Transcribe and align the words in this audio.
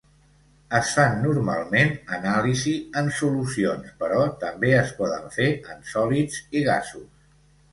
Es 0.77 0.93
fan 0.99 1.19
normalment 1.25 1.91
anàlisi 2.17 2.73
en 3.03 3.11
solucions 3.19 3.93
però 4.01 4.25
també 4.45 4.73
es 4.79 4.97
poden 5.03 5.29
fer 5.37 5.51
en 5.75 5.87
sòlids 5.93 6.41
i 6.59 6.65
gasos. 6.71 7.07